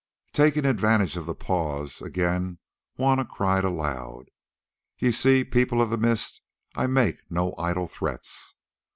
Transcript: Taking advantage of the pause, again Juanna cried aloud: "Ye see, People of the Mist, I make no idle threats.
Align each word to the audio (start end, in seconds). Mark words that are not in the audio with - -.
Taking 0.33 0.65
advantage 0.65 1.15
of 1.15 1.27
the 1.27 1.35
pause, 1.35 2.01
again 2.01 2.57
Juanna 2.97 3.23
cried 3.23 3.63
aloud: 3.63 4.31
"Ye 4.97 5.11
see, 5.11 5.43
People 5.43 5.79
of 5.79 5.91
the 5.91 5.97
Mist, 5.99 6.41
I 6.73 6.87
make 6.87 7.21
no 7.29 7.53
idle 7.59 7.85
threats. 7.87 8.55